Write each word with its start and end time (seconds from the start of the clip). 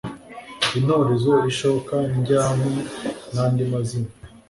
intorezo 0.79 1.33
ishoka 1.51 1.95
ndyankwi 2.17 2.79
nandi 3.33 3.61
mazina 3.71 4.11